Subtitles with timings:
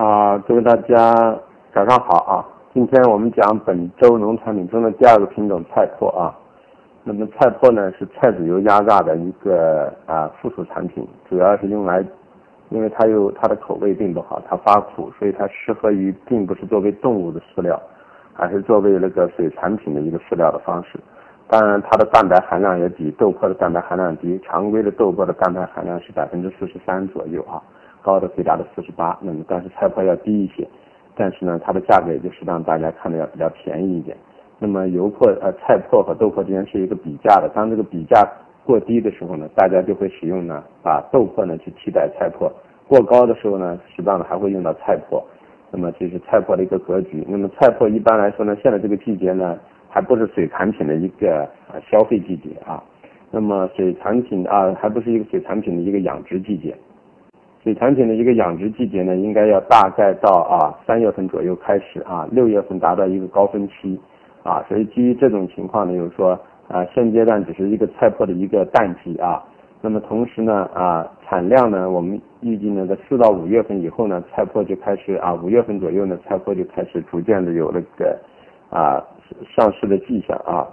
[0.00, 1.12] 啊，各位大家
[1.74, 2.40] 早上好啊！
[2.72, 6.34] 今天我们讲本周农产品中的第二个品种菜粕啊。
[7.04, 12.02] 那么菜粕呢是菜籽油压榨的一个啊附属产品，主要是用来，
[12.70, 17.78] 因为它有它的口味并不好，它发苦，所以它适合于并不是作为动物的饲料，
[18.32, 20.98] 还是作为那个水产品的一个饲料的方式。
[21.46, 27.60] 当然，它的蛋白含量也比豆粕的蛋白含量低，常规的豆粕的蛋白含量是百分之四十三左右啊。
[28.02, 30.66] 高的可以达到四十八，那么但是菜粕要低一些，
[31.14, 34.16] 但是呢，它的价格也就适当大家看的要比较便宜一点。
[34.58, 38.26] 那么油粕呃菜粕和豆粕之间是一个比价的，当这个比价
[38.64, 42.50] 过低的时候呢，大家就会使用呢把豆粕呢去替代菜粕，
[42.86, 45.22] 过高的时候呢，适当的还会用到菜粕。
[45.72, 47.24] 那么这是菜粕的一个格局。
[47.28, 51.48] 那么菜粕一般来说呢，现在这个季节呢，还不是水产品的一个
[51.88, 52.82] 消费季节啊。
[53.30, 56.76] 那么水产品啊，还不是一个水产品的一个养殖季节。
[57.62, 64.00] 水产品的一个养殖季节呢，应该要大概到啊三月份左右开始啊，六月份达到一个高峰期，
[64.42, 69.44] 啊，所以基于这种情况呢，就是说啊现阶段只是一个菜粕的一个淡季啊，
[69.82, 78.18] 那么同时呢啊产量呢，我们预计呢在四到五月份以后呢，菜粕就开始啊五月份左右呢，菜粕就开始逐渐的有那个
[78.70, 79.04] 啊
[79.54, 80.66] 上市的迹象啊，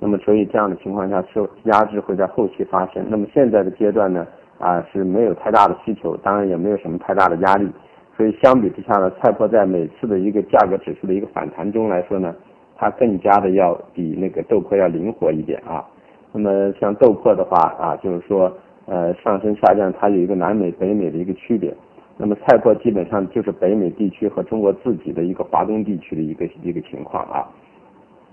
[0.00, 3.06] 那么所以这样的情况下，受压制会在后期发生。
[3.08, 4.26] 那么现在的阶段呢？
[4.58, 7.70] 啊，是没有太大的需求，当然也没有什么太大的压力，
[8.16, 12.34] 所以相比之下呢，菜粕在每次的一个价格指数的一个反弹中来说呢，
[12.74, 15.84] 它更加的要比那个豆粕要灵活一点啊。
[16.32, 18.50] 那么像豆粕的话啊，就是说
[18.86, 21.74] 呃上升下降它有一个南美北美的一个区别，
[22.16, 27.46] 那么菜粕基本上就是北美地区和中国自己的一个华东地区的一个一个情况啊。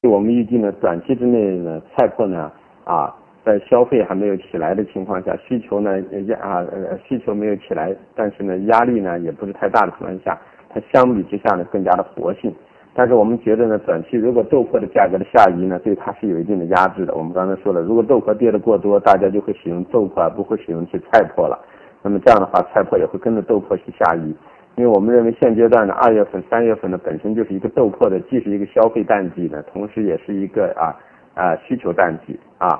[0.03, 2.51] 我们预计呢，短期之内呢，菜粕呢
[2.85, 3.13] 啊。
[3.45, 12.53] 在消费还没有起来的情况下，需求呢压啊呃需求没有起来，但是呢压力呢也不是太大的情况下，它相比之下呢更加的活性。
[12.95, 17.15] 但是我们觉得呢，短期如果豆粕的价格的下移呢，对它是有一定的压制的。
[17.15, 21.59] 我们刚才说了，如果豆粕跌的过多，大家就会使用豆粕，而不会使用去菜粕了。
[22.03, 24.35] 那么这样的话，菜粕也会跟着豆粕去下移。
[24.75, 30.93] 因为我们认为现阶段的二月份、三月份呢，本身就是一个豆粕的，既是一个消费淡季呢，同时也是一个啊
[31.33, 32.79] 啊需求淡季啊。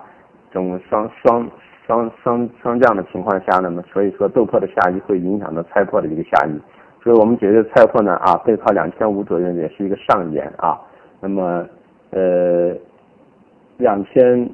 [0.54, 1.50] 这种双双
[1.88, 6.62] 双双双降的情况下，那么所以说豆粕的下移会影响到菜粕的一个下移，
[7.04, 10.80] 所以我们觉得菜粕呢啊背靠两千五左右也是一个上沿啊，
[11.20, 11.68] 那么
[12.12, 12.72] 呃
[13.78, 14.48] 两千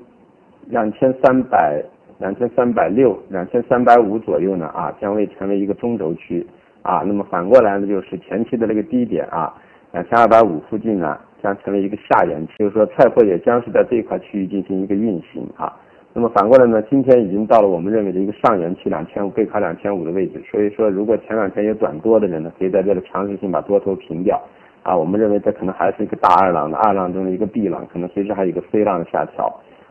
[0.67, 1.83] 两千三百
[2.17, 6.47] 两千三百六两千三百五左右呢啊将会成为一个中轴区
[6.81, 9.53] 啊，那么反过来呢就是前期的那个低点啊
[9.91, 15.75] 两千二百五附近呢将成为一个下沿，就是说菜粕也将是在这一块区域进行一个运行啊。
[16.11, 16.81] 那么反过来呢？
[16.89, 24.41] 今天已经到了我们认为的一个上沿期两千五背靠两千五的位置，所以说如果前两天有短多的人呢，可以在这里尝试性把多头平掉
[24.81, 24.97] 啊。
[24.97, 29.45] 我们认为这可能还是一个大二浪的二浪中的一个 B 浪，可能随时还有一个 C 浪的下调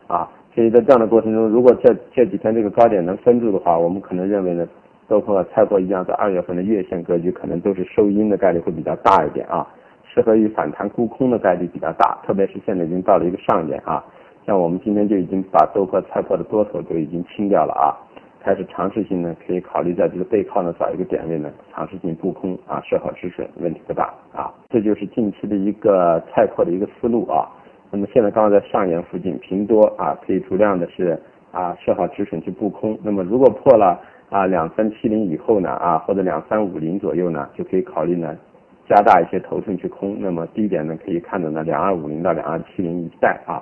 [0.07, 0.29] 啊。
[0.53, 4.67] 所以在这样的过程中，如果这这几天这个高点能封住的话，我们可能认为呢，
[5.07, 9.65] 豆粕和菜粕一样，在二月份的月线格局可能都是收阴的概率会比较大一点啊，
[10.03, 14.03] 适合于反弹沽空的概率比较大，特别是现在已经到了一个上沿啊。
[14.49, 17.93] 像我们今天就已经把豆粕、菜粕的多头都已经清掉了啊，
[18.41, 24.51] 开始尝试性呢，可以考虑在这个背靠呢找一个点位呢，尝试性布空啊，设好止损，问题不大啊。
[24.69, 27.47] 这就是近期的一个菜粕的一个思路啊。
[27.91, 31.15] 那么现在刚刚在上沿附近平多啊，可以足量的是
[31.51, 32.97] 啊设好止损去布空。
[33.03, 38.35] 那么如果破了啊两三七零以后呢啊，或者两三五零左右呢，就可以考虑呢
[38.87, 40.17] 加大一些头寸去空。
[40.19, 43.61] 那么低点呢可以看到呢两二五零到两二七零一带啊。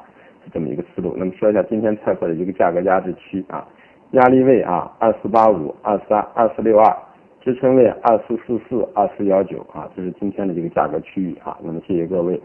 [0.53, 3.67] 这么一个思路，那么说一下今天菜粕的一个价格压制区啊，
[4.11, 6.95] 压力位啊二四八五、二三、二四六二，
[7.41, 11.57] 支撑位二四四四、二四幺九啊，这是今天的这个价格区域啊。
[11.61, 12.39] 那么谢谢各位，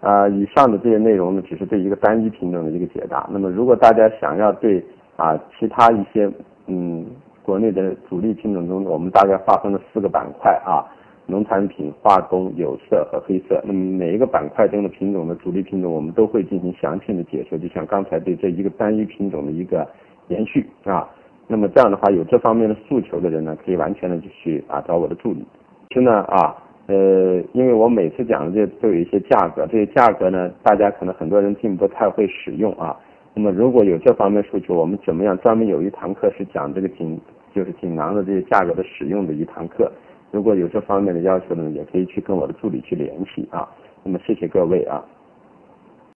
[0.00, 3.28] 啊，以上的这些内容呢，只是对一个单一品种的一个解答。
[3.30, 4.84] 那么如果大家想要对
[5.16, 6.30] 啊其他一些
[6.66, 7.06] 嗯
[7.42, 10.84] 国内的主力品种中，我们大概划分了四个板块啊。
[11.26, 19.86] 农产品、化工、有色和黑色，那么每一个板块中的品种的主力品种，我们都会进行详细的解说，就像刚才对这一个单一品种的一个
[20.28, 21.08] 延续啊。
[21.46, 25.44] 那么这样的话，有这方面的诉求的人呢，可以完全的就去啊找我的助理。
[25.88, 26.56] 其实呢啊，
[26.86, 32.96] 呃，因为我每次讲的这都有一些价格，这些价格呢，大家可能很多人并不太会使用啊。
[33.34, 37.20] 那么如果有这方面诉求，我们怎么样专门有一堂课是讲这个锦，
[37.54, 39.90] 就是锦囊的这些价格的使用的一堂课。
[40.34, 43.68] 如果有这方面的要求呢，也可以去跟我的助理去联系啊。
[44.02, 45.00] 那么谢谢各位啊。